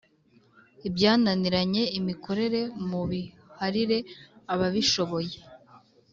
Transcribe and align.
Ibyananiranye 0.87 1.83
imikorere 1.99 2.61
mubiharire 2.89 3.97
ababishoboye 4.53 5.35